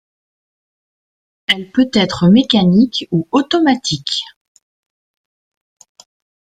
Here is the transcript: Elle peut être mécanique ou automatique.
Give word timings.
Elle 1.45 1.71
peut 1.71 1.87
être 1.93 2.27
mécanique 2.27 3.07
ou 3.11 3.27
automatique. 3.31 4.23